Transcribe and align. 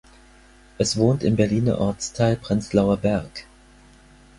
Es 0.79 0.97
wohnt 0.97 1.21
im 1.21 1.35
Berliner 1.35 1.77
Ortsteil 1.79 2.35
Prenzlauer 2.35 2.97
Berg. 2.97 3.45